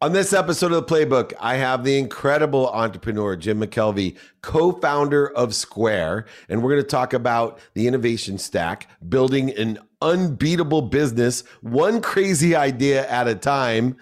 [0.00, 5.28] On this episode of the Playbook, I have the incredible entrepreneur Jim McKelvey, co founder
[5.30, 6.26] of Square.
[6.48, 12.54] And we're going to talk about the innovation stack, building an unbeatable business, one crazy
[12.54, 13.96] idea at a time.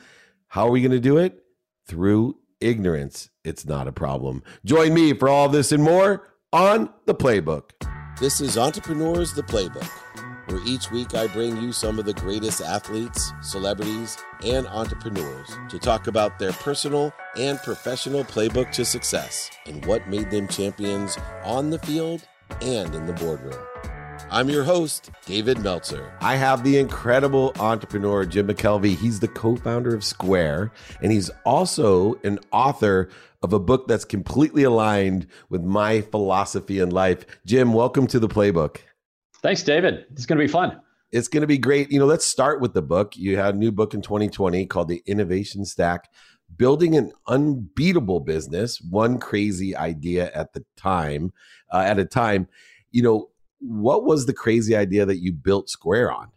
[0.49, 1.43] How are we going to do it?
[1.87, 3.31] Through ignorance.
[3.43, 4.43] It's not a problem.
[4.67, 7.71] Join me for all this and more on the Playbook.
[8.21, 9.91] This is Entrepreneurs the Playbook
[10.47, 15.79] where each week I bring you some of the greatest athletes, celebrities, and entrepreneurs to
[15.79, 21.71] talk about their personal and professional playbook to success and what made them champions on
[21.71, 22.27] the field
[22.61, 23.59] and in the boardroom.
[24.31, 26.13] I'm your host, David Meltzer.
[26.21, 28.97] I have the incredible entrepreneur, Jim McKelvey.
[28.97, 33.09] He's the co founder of Square, and he's also an author
[33.43, 37.25] of a book that's completely aligned with my philosophy in life.
[37.45, 38.79] Jim, welcome to the playbook.
[39.47, 40.07] Thanks, David.
[40.11, 40.81] It's going to be fun.
[41.13, 41.93] It's going to be great.
[41.93, 43.17] You know, let's start with the book.
[43.17, 46.11] You had a new book in 2020 called The Innovation Stack
[46.57, 51.33] Building an Unbeatable Business, One Crazy Idea at the Time.
[51.73, 52.49] Uh, at a time,
[52.91, 53.29] you know,
[53.61, 56.33] what was the crazy idea that you built Square on?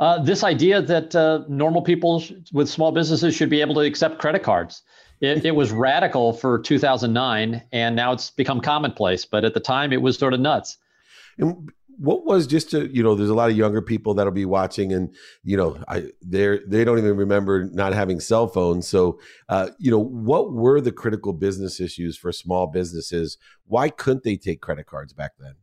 [0.00, 2.20] Uh, this idea that uh, normal people
[2.52, 4.82] with small businesses should be able to accept credit cards.
[5.20, 9.24] It, it, was radical for 2009, and now it's become commonplace.
[9.24, 10.78] But at the time, it was sort of nuts.
[11.38, 14.44] And what was just to you know there's a lot of younger people that'll be
[14.44, 19.18] watching and you know i they're they don't even remember not having cell phones so
[19.48, 24.36] uh, you know what were the critical business issues for small businesses why couldn't they
[24.36, 25.54] take credit cards back then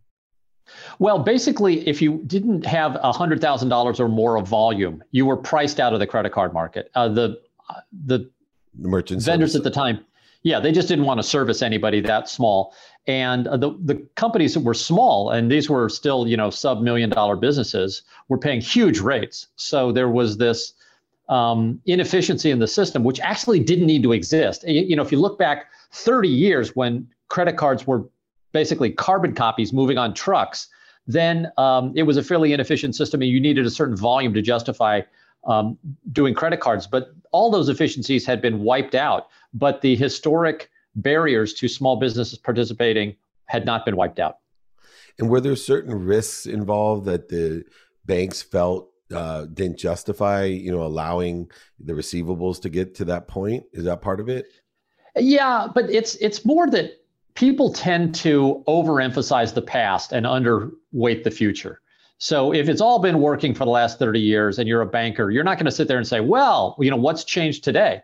[1.00, 5.94] well, basically, if you didn't have $100,000 or more of volume, you were priced out
[5.94, 6.90] of the credit card market.
[6.95, 7.38] Uh, the
[7.70, 8.31] uh, the
[8.78, 9.56] merchant vendors services.
[9.56, 10.06] at the time,
[10.44, 12.75] yeah, they just didn't want to service anybody that small.
[13.08, 16.81] And uh, the, the companies that were small, and these were still, you know, sub
[16.81, 19.47] million dollar businesses, were paying huge rates.
[19.55, 20.73] So there was this
[21.30, 24.67] um, inefficiency in the system, which actually didn't need to exist.
[24.67, 28.05] You, you know, if you look back 30 years when credit cards were
[28.52, 30.68] basically carbon copies moving on trucks,
[31.07, 34.41] then um, it was a fairly inefficient system and you needed a certain volume to
[34.41, 35.01] justify
[35.46, 35.78] um,
[36.12, 36.88] doing credit cards.
[36.88, 42.38] But all those efficiencies had been wiped out, but the historic barriers to small businesses
[42.38, 43.16] participating
[43.46, 44.38] had not been wiped out.
[45.20, 47.64] And were there certain risks involved that the
[48.06, 51.50] banks felt uh, didn't justify, you know, allowing
[51.80, 53.64] the receivables to get to that point?
[53.74, 54.48] Is that part of it?
[55.16, 56.94] Yeah, but it's it's more that
[57.36, 61.81] people tend to overemphasize the past and underweight the future.
[62.23, 65.29] So if it's all been working for the last 30 years and you're a banker,
[65.29, 68.01] you're not going to sit there and say, well, you know, what's changed today?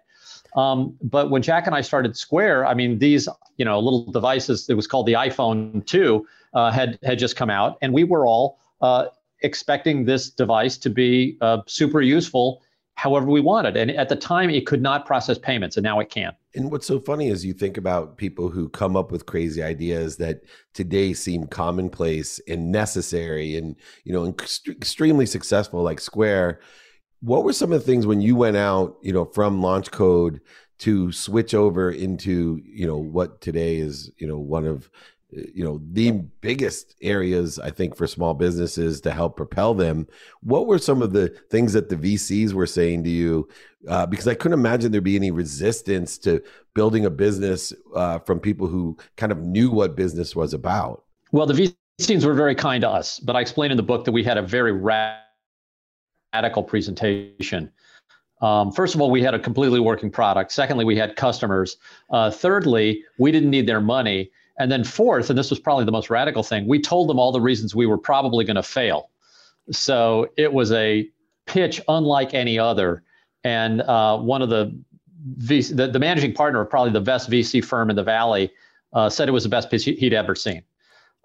[0.58, 4.70] Um, but when Jack and I started Square, I mean, these you know little devices.
[4.70, 8.26] It was called the iPhone 2 uh, had had just come out, and we were
[8.26, 9.06] all uh,
[9.42, 12.62] expecting this device to be uh, super useful,
[13.00, 13.78] however we wanted.
[13.78, 16.34] And at the time, it could not process payments, and now it can.
[16.56, 20.18] And what's so funny is you think about people who come up with crazy ideas
[20.18, 20.42] that
[20.74, 24.36] today seem commonplace and necessary, and you know,
[24.68, 26.60] extremely successful, like Square
[27.22, 30.40] what were some of the things when you went out, you know, from LaunchCode
[30.80, 34.90] to switch over into, you know, what today is, you know, one of
[35.32, 40.08] you know the biggest areas i think for small businesses to help propel them
[40.42, 43.48] what were some of the things that the vcs were saying to you
[43.88, 46.42] uh, because i couldn't imagine there'd be any resistance to
[46.74, 51.46] building a business uh, from people who kind of knew what business was about well
[51.46, 54.24] the vcs were very kind to us but i explained in the book that we
[54.24, 54.72] had a very
[56.34, 57.72] radical presentation.
[58.42, 60.52] Um, first of all, we had a completely working product.
[60.52, 61.78] Secondly, we had customers.
[62.10, 64.32] Uh, thirdly, we didn't need their money.
[64.60, 67.32] And then fourth, and this was probably the most radical thing, we told them all
[67.32, 69.10] the reasons we were probably going to fail.
[69.72, 71.10] So it was a
[71.46, 73.04] pitch unlike any other.
[73.44, 74.78] And uh, one of the,
[75.38, 78.52] VC, the, the managing partner of probably the best VC firm in the Valley
[78.94, 80.64] uh, said it was the best pitch he'd ever seen.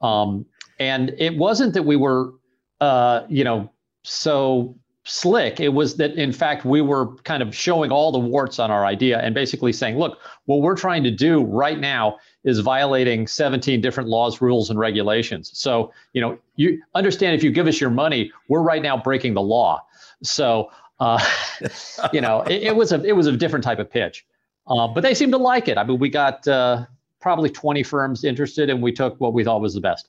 [0.01, 0.47] Um,
[0.79, 2.33] and it wasn't that we were,
[2.81, 3.71] uh, you know,
[4.03, 5.61] so slick.
[5.61, 8.87] It was that, in fact, we were kind of showing all the warts on our
[8.87, 13.81] idea and basically saying, look, what we're trying to do right now is violating 17
[13.81, 15.51] different laws, rules, and regulations.
[15.55, 19.35] So, you know, you understand if you give us your money, we're right now breaking
[19.35, 19.85] the law.
[20.23, 20.71] So,
[21.01, 21.23] uh,
[22.13, 24.25] you know, it, it, was a it was a different type of pitch,
[24.67, 25.77] uh, but they seemed to like it.
[25.77, 26.87] I mean, we got uh,
[27.21, 30.09] probably 20 firms interested, and we took what we thought was the best.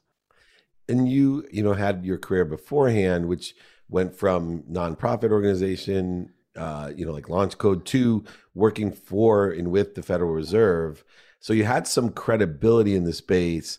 [0.88, 3.56] And you, you know, had your career beforehand, which
[3.90, 8.24] went from nonprofit organization, uh, you know, like LaunchCode to
[8.54, 11.04] working for and with the Federal Reserve.
[11.40, 13.78] So you had some credibility in the space,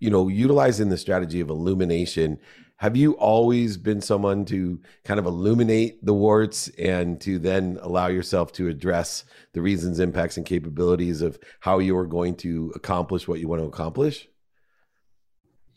[0.00, 2.38] you know, utilizing the strategy of illumination.
[2.82, 8.08] have you always been someone to kind of illuminate the warts and to then allow
[8.08, 13.28] yourself to address the reasons, impacts, and capabilities of how you are going to accomplish
[13.28, 14.26] what you want to accomplish?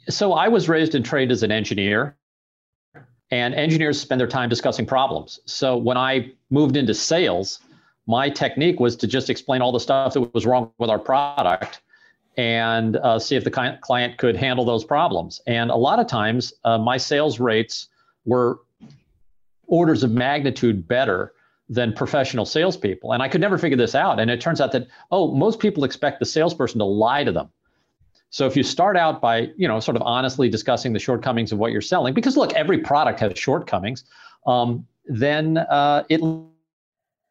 [0.10, 2.18] So I was raised and trained as an engineer,
[3.32, 5.40] and engineers spend their time discussing problems.
[5.46, 7.60] So when I moved into sales,
[8.08, 11.82] my technique was to just explain all the stuff that was wrong with our product
[12.38, 15.42] and uh, see if the client could handle those problems.
[15.48, 17.88] And a lot of times, uh, my sales rates
[18.26, 18.60] were
[19.68, 21.34] orders of magnitude better
[21.70, 23.14] than professional salespeople.
[23.14, 24.20] And I could never figure this out.
[24.20, 27.50] And it turns out that, oh, most people expect the salesperson to lie to them.
[28.36, 31.58] So if you start out by, you know, sort of honestly discussing the shortcomings of
[31.58, 34.04] what you're selling, because look, every product has shortcomings,
[34.46, 36.20] um, then uh, it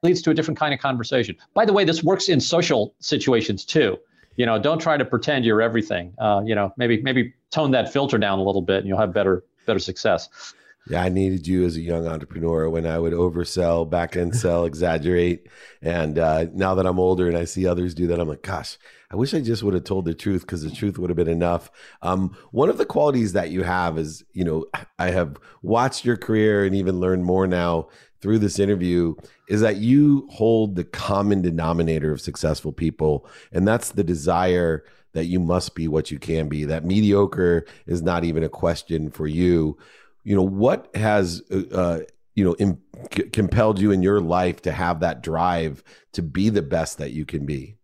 [0.02, 1.36] leads to a different kind of conversation.
[1.52, 3.98] By the way, this works in social situations too.
[4.36, 6.14] You know don't try to pretend you're everything.
[6.18, 9.12] Uh, you know maybe maybe tone that filter down a little bit and you'll have
[9.12, 10.54] better better success
[10.88, 14.64] yeah i needed you as a young entrepreneur when i would oversell back end sell
[14.66, 15.48] exaggerate
[15.82, 18.78] and uh, now that i'm older and i see others do that i'm like gosh
[19.10, 21.28] i wish i just would have told the truth because the truth would have been
[21.28, 21.70] enough
[22.02, 24.64] um, one of the qualities that you have is you know
[24.98, 27.88] i have watched your career and even learned more now
[28.24, 29.14] through this interview
[29.50, 34.82] is that you hold the common denominator of successful people, and that's the desire
[35.12, 36.64] that you must be what you can be.
[36.64, 39.76] That mediocre is not even a question for you.
[40.24, 42.00] You know what has uh, uh
[42.34, 42.82] you know Im-
[43.14, 47.12] c- compelled you in your life to have that drive to be the best that
[47.12, 47.76] you can be.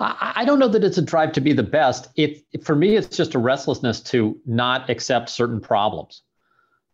[0.00, 2.08] I don't know that it's a drive to be the best.
[2.14, 6.22] It, for me, it's just a restlessness to not accept certain problems.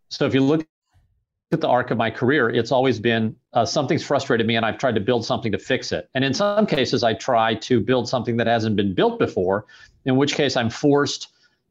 [0.08, 0.66] So if you look
[1.52, 4.78] at the arc of my career, it's always been uh, something's frustrated me and I've
[4.78, 6.08] tried to build something to fix it.
[6.14, 9.66] And in some cases, I try to build something that hasn't been built before,
[10.06, 11.28] in which case I'm forced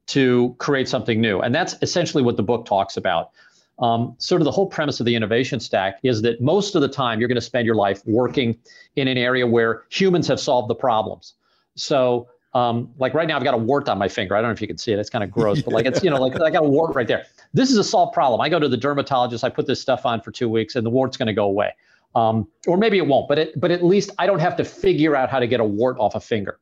[0.07, 1.39] to create something new.
[1.39, 3.31] And that's essentially what the book talks about.
[3.79, 6.87] Um, sort of the whole premise of the innovation stack is that most of the
[6.87, 8.57] time you're going to spend your life working
[8.95, 11.33] in an area where humans have solved the problems.
[11.75, 14.35] So um, like right now, I've got a wart on my finger.
[14.35, 14.99] I don't know if you can see it.
[14.99, 17.07] It's kind of gross, but like it's you know like I got a wart right
[17.07, 17.25] there.
[17.53, 18.41] This is a solved problem.
[18.41, 19.43] I go to the dermatologist.
[19.43, 21.73] I put this stuff on for two weeks, and the wart's going to go away.
[22.13, 25.15] Um, or maybe it won't, but it but at least I don't have to figure
[25.15, 26.59] out how to get a wart off a finger.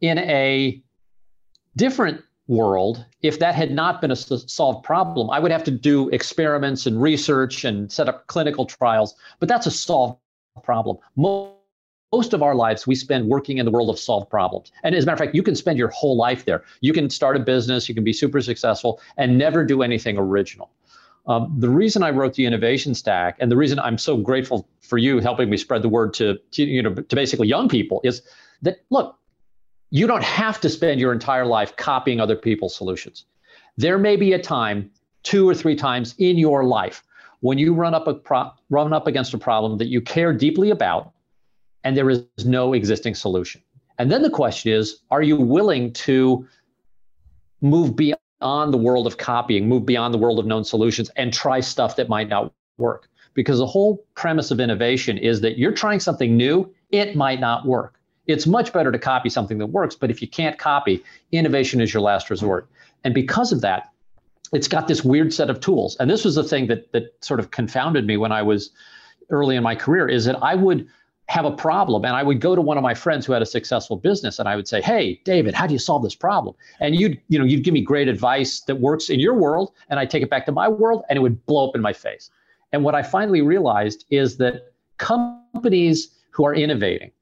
[0.00, 0.82] In a
[1.76, 6.08] different world, if that had not been a solved problem, I would have to do
[6.08, 9.14] experiments and research and set up clinical trials.
[9.38, 10.18] But that's a solved
[10.64, 10.98] problem.
[11.16, 14.72] Most of our lives we spend working in the world of solved problems.
[14.82, 16.64] And as a matter of fact, you can spend your whole life there.
[16.80, 20.70] You can start a business, you can be super successful, and never do anything original.
[21.26, 24.98] Um, the reason I wrote the innovation stack, and the reason I'm so grateful for
[24.98, 28.22] you helping me spread the word to, to you know to basically young people, is
[28.62, 29.19] that look,
[29.90, 33.24] you don't have to spend your entire life copying other people's solutions.
[33.76, 34.90] There may be a time,
[35.22, 37.02] two or three times in your life,
[37.40, 40.70] when you run up a pro- run up against a problem that you care deeply
[40.70, 41.12] about
[41.84, 43.62] and there is no existing solution.
[43.98, 46.46] And then the question is are you willing to
[47.60, 51.60] move beyond the world of copying, move beyond the world of known solutions, and try
[51.60, 53.08] stuff that might not work?
[53.34, 57.66] Because the whole premise of innovation is that you're trying something new, it might not
[57.66, 57.99] work.
[58.26, 61.02] It's much better to copy something that works, but if you can't copy,
[61.32, 62.68] innovation is your last resort.
[63.04, 63.90] And because of that,
[64.52, 65.96] it's got this weird set of tools.
[66.00, 68.70] And this was the thing that that sort of confounded me when I was
[69.30, 70.88] early in my career is that I would
[71.30, 73.46] have a problem and i would go to one of my friends who had a
[73.46, 76.96] successful business and i would say hey david how do you solve this problem and
[76.96, 80.10] you'd you know you'd give me great advice that works in your world and i'd
[80.10, 82.30] take it back to my world and it would blow up in my face
[82.72, 87.12] and what i finally realized is that companies who are innovating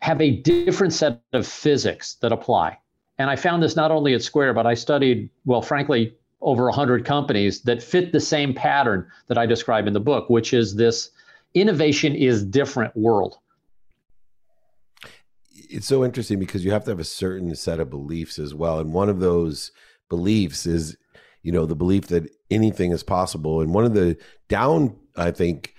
[0.00, 2.78] have a different set of physics that apply.
[3.18, 7.04] And i found this not only at square but i studied well frankly over 100
[7.04, 11.10] companies that fit the same pattern that i describe in the book which is this
[11.54, 13.38] innovation is different world.
[15.52, 18.78] It's so interesting because you have to have a certain set of beliefs as well.
[18.78, 19.72] And one of those
[20.08, 20.96] beliefs is
[21.42, 23.60] you know the belief that anything is possible.
[23.60, 24.16] And one of the
[24.48, 25.74] down i think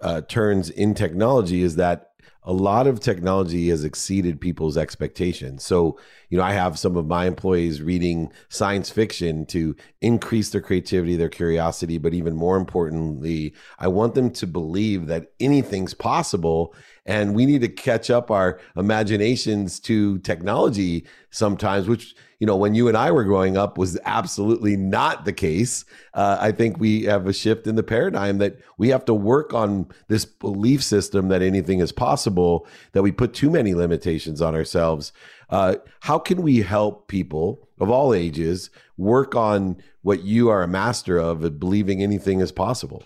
[0.00, 2.13] uh, turns in technology is that
[2.44, 5.64] a lot of technology has exceeded people's expectations.
[5.64, 5.98] So,
[6.34, 11.14] you know, I have some of my employees reading science fiction to increase their creativity,
[11.14, 16.74] their curiosity, but even more importantly, I want them to believe that anything's possible
[17.06, 22.74] and we need to catch up our imaginations to technology sometimes, which you know, when
[22.74, 25.84] you and I were growing up was absolutely not the case.
[26.12, 29.54] Uh, I think we have a shift in the paradigm that we have to work
[29.54, 34.54] on this belief system that anything is possible, that we put too many limitations on
[34.54, 35.12] ourselves.
[35.54, 40.66] Uh, how can we help people of all ages work on what you are a
[40.66, 43.04] master of, of believing anything is possible?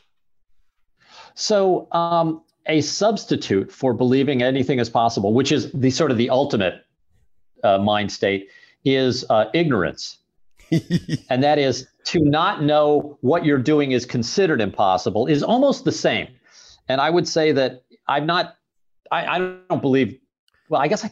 [1.34, 6.30] So, um, a substitute for believing anything is possible, which is the sort of the
[6.30, 6.86] ultimate
[7.64, 8.48] uh, mind state,
[8.82, 10.16] is uh, ignorance.
[11.28, 15.92] and that is to not know what you're doing is considered impossible is almost the
[15.92, 16.28] same.
[16.88, 18.56] And I would say that I'm not,
[19.12, 19.38] I, I
[19.68, 20.18] don't believe,
[20.70, 21.10] well, I guess I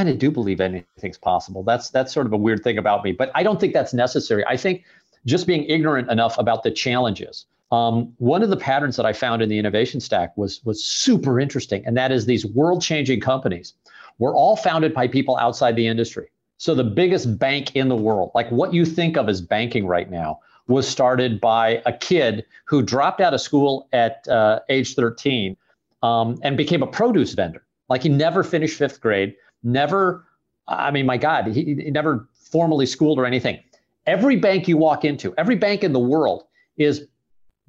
[0.00, 1.62] kind of do believe anything's possible.
[1.62, 4.42] That's that's sort of a weird thing about me, but I don't think that's necessary.
[4.46, 4.84] I think
[5.26, 7.44] just being ignorant enough about the challenges.
[7.70, 11.38] Um, one of the patterns that I found in the innovation stack was was super
[11.38, 13.74] interesting, and that is these world-changing companies
[14.18, 16.30] were all founded by people outside the industry.
[16.56, 20.10] So the biggest bank in the world, like what you think of as banking right
[20.10, 25.58] now, was started by a kid who dropped out of school at uh, age 13
[26.02, 27.64] um, and became a produce vendor.
[27.90, 30.24] Like he never finished fifth grade, never,
[30.68, 33.58] I mean, my God, he, he never formally schooled or anything.
[34.06, 36.44] Every bank you walk into, every bank in the world
[36.76, 37.06] is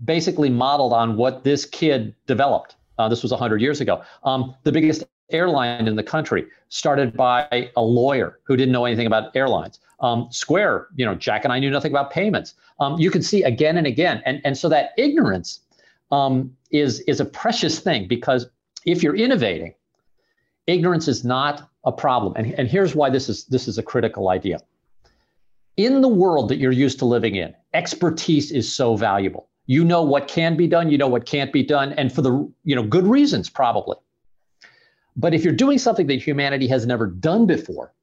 [0.04, 2.76] basically modeled on what this kid developed.
[2.98, 4.04] Uh, this was 100 years ago.
[4.24, 9.08] Um, the biggest airline in the country started by a lawyer who didn't know anything
[9.08, 9.80] about airlines.
[10.00, 12.56] Um, Square, you know, Jack and I knew nothing about payments.
[12.80, 15.62] Um, you can see again and again, and and so that ignorance
[16.12, 18.50] um, is is a precious thing because
[18.86, 19.74] if you're innovating,
[20.72, 22.34] ignorance is not a problem.
[22.36, 24.60] And, and here's why this is this is a critical idea.
[25.78, 29.50] In the world that you're used to living in, expertise is so valuable.
[29.66, 32.52] You know what can be done, you know what can't be done, and for the
[32.64, 33.98] you know good reasons probably.
[35.16, 37.94] But if you're doing something that humanity has never done before,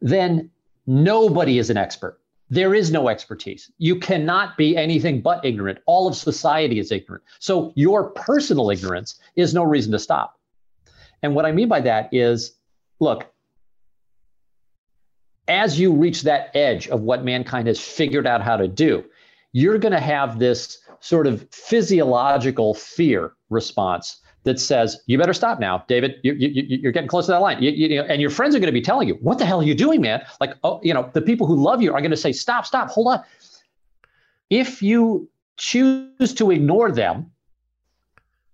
[0.00, 0.50] then
[0.86, 2.20] nobody is an expert.
[2.50, 3.70] There is no expertise.
[3.78, 5.78] You cannot be anything but ignorant.
[5.86, 7.24] All of society is ignorant.
[7.38, 10.38] So your personal ignorance is no reason to stop.
[11.24, 12.52] And what I mean by that is
[13.00, 13.26] look,
[15.48, 19.02] as you reach that edge of what mankind has figured out how to do,
[19.52, 25.58] you're going to have this sort of physiological fear response that says, "You better stop
[25.58, 26.16] now, David.
[26.22, 28.66] You, you, you're getting close to that line." You, you, and your friends are going
[28.66, 31.08] to be telling you, "What the hell are you doing, man?" Like, oh, you know,
[31.14, 33.24] the people who love you are going to say, "Stop, stop, hold on."
[34.50, 37.30] If you choose to ignore them,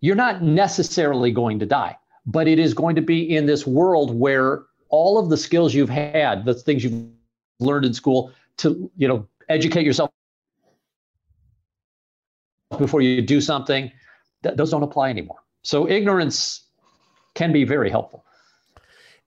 [0.01, 1.97] you're not necessarily going to die
[2.27, 5.89] but it is going to be in this world where all of the skills you've
[5.89, 7.09] had, the things you've
[7.61, 10.11] learned in school to, you know, educate yourself
[12.79, 13.91] before you do something,
[14.43, 15.39] th- those don't apply anymore.
[15.63, 16.63] So ignorance
[17.35, 18.25] can be very helpful.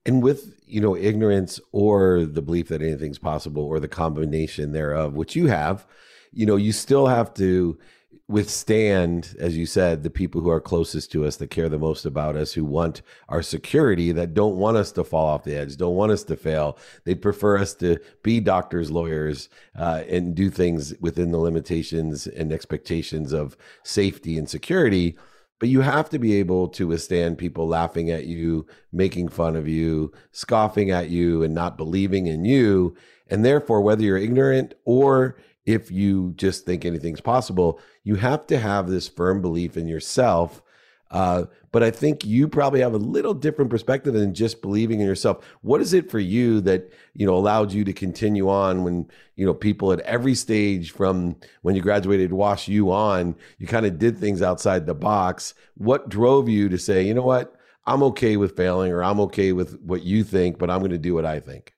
[0.06, 5.14] And with, you know, ignorance or the belief that anything's possible or the combination thereof,
[5.14, 5.86] which you have,
[6.34, 7.78] you know, you still have to
[8.27, 12.05] withstand, as you said, the people who are closest to us, that care the most
[12.05, 15.77] about us, who want our security, that don't want us to fall off the edge,
[15.77, 16.77] don't want us to fail.
[17.03, 22.51] They'd prefer us to be doctors, lawyers, uh, and do things within the limitations and
[22.51, 25.17] expectations of safety and security.
[25.60, 29.67] But you have to be able to withstand people laughing at you, making fun of
[29.67, 32.96] you, scoffing at you, and not believing in you.
[33.29, 38.58] And therefore, whether you're ignorant or if you just think anything's possible, you have to
[38.58, 40.62] have this firm belief in yourself.
[41.10, 45.05] Uh, but I think you probably have a little different perspective than just believing in
[45.05, 45.46] yourself.
[45.62, 49.46] What is it for you that you know allowed you to continue on when you
[49.46, 54.17] know people at every stage from when you graduated WashU on, you kind of did
[54.17, 55.53] things outside the box.
[55.75, 57.55] What drove you to say, you know what,
[57.86, 60.98] I'm okay with failing, or I'm okay with what you think, but I'm going to
[60.98, 61.74] do what I think.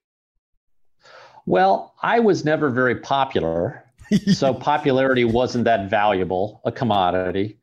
[1.46, 3.84] Well, I was never very popular.
[4.34, 7.58] so popularity wasn't that valuable a commodity.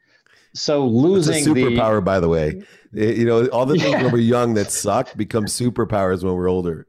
[0.54, 2.62] So losing it's a superpower, the, by the way.
[2.92, 4.02] You know, all the things yeah.
[4.02, 6.86] when we're young that suck become superpowers when we're older.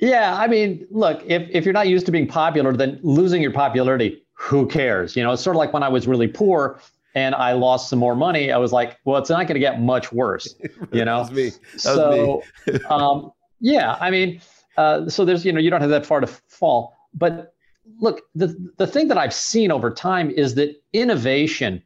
[0.00, 3.52] Yeah, I mean, look, if if you're not used to being popular, then losing your
[3.52, 5.16] popularity, who cares?
[5.16, 6.80] You know, it's sort of like when I was really poor
[7.14, 8.50] and I lost some more money.
[8.50, 10.54] I was like, well, it's not going to get much worse.
[10.92, 11.50] You know, that was me.
[11.72, 12.42] That so,
[12.88, 14.40] um, yeah, I mean,
[14.76, 16.96] uh, so there's, you know, you don't have that far to fall.
[17.14, 17.54] But
[18.00, 21.82] look, the, the thing that I've seen over time is that innovation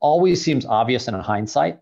[0.00, 1.80] always seems obvious in hindsight.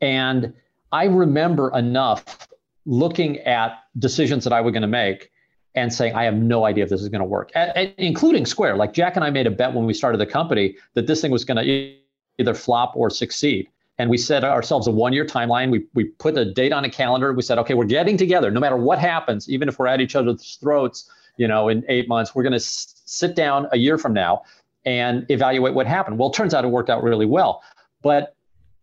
[0.00, 0.52] And
[0.92, 2.48] I remember enough
[2.86, 5.30] looking at decisions that I was going to make
[5.74, 7.52] and saying, I have no idea if this is going to work,
[7.98, 8.76] including Square.
[8.76, 11.30] Like Jack and I made a bet when we started the company that this thing
[11.30, 11.94] was going to
[12.38, 15.70] either flop or succeed and we set ourselves a one year timeline.
[15.70, 17.32] We, we put a date on a calendar.
[17.32, 20.14] We said, okay, we're getting together no matter what happens, even if we're at each
[20.14, 23.98] other's throats, you know, in eight months, we're going to s- sit down a year
[23.98, 24.42] from now
[24.84, 26.18] and evaluate what happened.
[26.18, 27.62] Well, it turns out it worked out really well.
[28.02, 28.36] But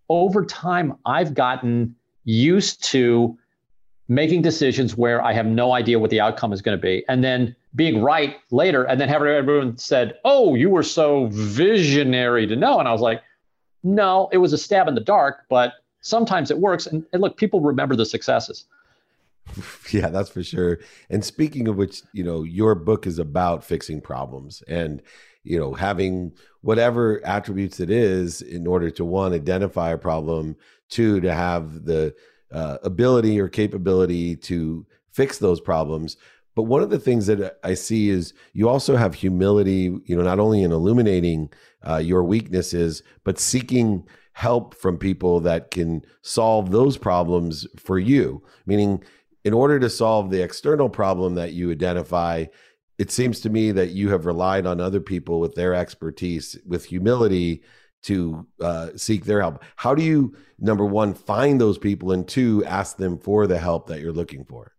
[0.10, 1.96] over time, I've gotten
[2.26, 3.38] used to
[4.08, 7.24] making decisions where I have no idea what the outcome is going to be, and
[7.24, 12.56] then being right later, and then having everyone said, "Oh, you were so visionary to
[12.56, 13.22] know," and I was like,
[13.86, 17.38] "No, it was a stab in the dark, but sometimes it works." And, and look,
[17.38, 18.66] people remember the successes.
[19.92, 20.80] Yeah, that's for sure.
[21.10, 25.02] And speaking of which, you know, your book is about fixing problems and,
[25.44, 30.56] you know, having whatever attributes it is in order to one, identify a problem,
[30.90, 32.16] two, to have the
[32.52, 36.18] uh, ability or capability to fix those problems.
[36.56, 40.24] But one of the things that I see is you also have humility, you know,
[40.24, 41.50] not only in illuminating
[41.88, 48.44] uh, your weaknesses, but seeking help from people that can solve those problems for you.
[48.66, 49.04] Meaning,
[49.46, 52.46] in order to solve the external problem that you identify,
[52.98, 56.86] it seems to me that you have relied on other people with their expertise, with
[56.86, 57.64] humility
[58.04, 59.64] to uh, seek their help.
[59.78, 63.88] How do you, number one, find those people, and two, ask them for the help
[63.88, 64.74] that you're looking for?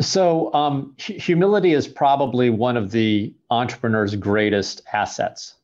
[0.00, 5.54] So, um, humility is probably one of the entrepreneur's greatest assets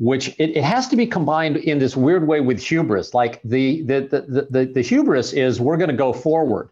[0.00, 3.12] which it, it has to be combined in this weird way with hubris.
[3.12, 6.70] Like the the the the, the hubris is we're going to go forward.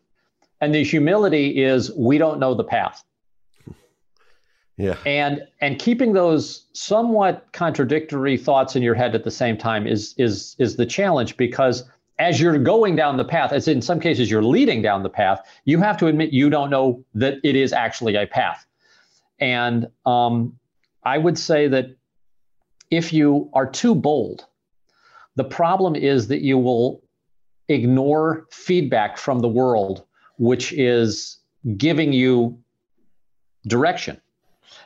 [0.60, 3.04] And the humility is we don't know the path.
[4.78, 4.96] Yeah.
[5.04, 10.14] And and keeping those somewhat contradictory thoughts in your head at the same time is
[10.16, 11.84] is is the challenge because
[12.18, 15.40] as you're going down the path, as in some cases you're leading down the path,
[15.66, 18.66] you have to admit you don't know that it is actually a path.
[19.38, 20.58] And um,
[21.04, 21.97] I would say that
[22.90, 24.46] if you are too bold,
[25.36, 27.02] the problem is that you will
[27.68, 30.04] ignore feedback from the world
[30.38, 31.38] which is
[31.76, 32.58] giving you
[33.66, 34.20] direction.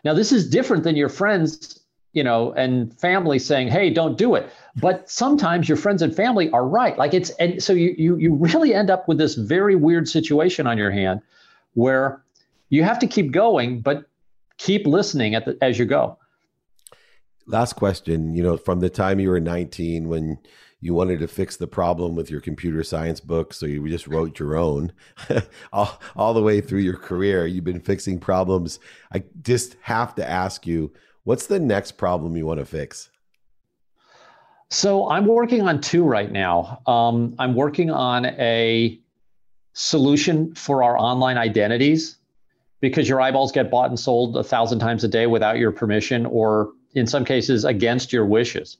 [0.04, 1.80] Now, this is different than your friends,
[2.12, 6.50] you know, and family saying, "Hey, don't do it." But sometimes your friends and family
[6.50, 6.99] are right.
[6.99, 10.66] Like it's, and so you you you really end up with this very weird situation
[10.66, 11.21] on your hand,
[11.75, 12.23] where
[12.71, 14.06] you have to keep going, but
[14.56, 16.18] keep listening at the, as you go.
[17.46, 18.34] Last question.
[18.34, 20.38] You know, from the time you were 19, when
[20.80, 24.38] you wanted to fix the problem with your computer science book, so you just wrote
[24.38, 24.92] your own.
[25.72, 28.81] all, all the way through your career, you've been fixing problems.
[29.12, 30.92] I just have to ask you,
[31.24, 33.11] what's the next problem you want to fix?
[34.70, 36.81] So I'm working on two right now.
[36.87, 38.98] Um, I'm working on a
[39.74, 42.16] solution for our online identities
[42.81, 46.26] because your eyeballs get bought and sold a thousand times a day without your permission
[46.26, 48.76] or in some cases against your wishes.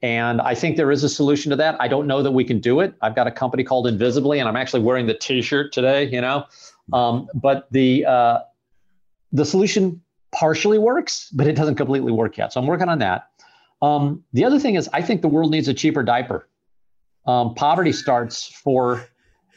[0.00, 1.76] And I think there is a solution to that.
[1.80, 2.94] I don't know that we can do it.
[3.02, 6.04] I've got a company called Invisibly, and I'm actually wearing the T-shirt today.
[6.04, 6.44] You know,
[6.92, 8.38] um, but the uh,
[9.32, 12.52] the solution partially works, but it doesn't completely work yet.
[12.52, 13.28] So I'm working on that.
[13.80, 16.48] Um, the other thing is, I think the world needs a cheaper diaper.
[17.26, 19.06] Um, poverty starts for,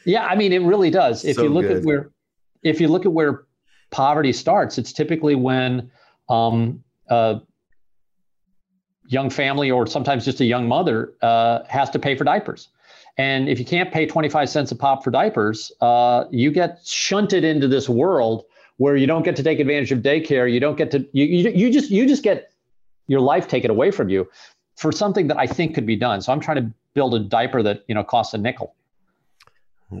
[0.04, 1.24] yeah, I mean, it really does.
[1.24, 1.78] If so you look good.
[1.78, 2.10] at where,
[2.62, 3.44] if you look at where
[3.90, 5.90] poverty starts, it's typically when
[6.28, 7.40] um, uh,
[9.06, 12.68] young family or sometimes just a young mother uh, has to pay for diapers.
[13.18, 17.44] And if you can't pay 25 cents a pop for diapers, uh, you get shunted
[17.44, 18.44] into this world
[18.78, 20.50] where you don't get to take advantage of daycare.
[20.50, 22.52] You don't get to, you, you, you just, you just get
[23.06, 24.28] your life taken away from you
[24.76, 26.22] for something that I think could be done.
[26.22, 28.74] So I'm trying to build a diaper that, you know, costs a nickel.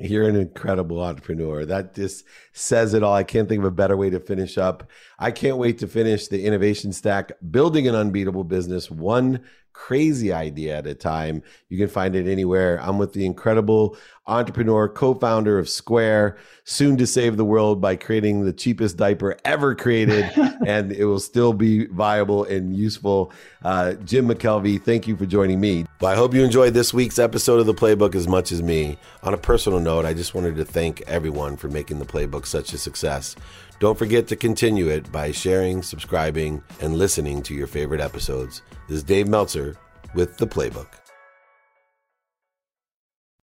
[0.00, 1.64] You're an incredible entrepreneur.
[1.64, 3.14] That just says it all.
[3.14, 4.88] I can't think of a better way to finish up.
[5.18, 9.40] I can't wait to finish the innovation stack, building an unbeatable business, one
[9.72, 11.42] crazy idea at a time.
[11.68, 12.80] You can find it anywhere.
[12.82, 17.96] I'm with the incredible entrepreneur, co founder of Square, soon to save the world by
[17.96, 20.30] creating the cheapest diaper ever created,
[20.66, 23.32] and it will still be viable and useful.
[23.64, 25.84] Uh, Jim McKelvey, thank you for joining me.
[26.00, 28.98] Well, I hope you enjoyed this week's episode of The Playbook as much as me.
[29.22, 32.72] On a personal note, I just wanted to thank everyone for making The Playbook such
[32.72, 33.36] a success.
[33.82, 38.62] Don't forget to continue it by sharing, subscribing, and listening to your favorite episodes.
[38.86, 39.76] This is Dave Meltzer
[40.14, 41.01] with The Playbook.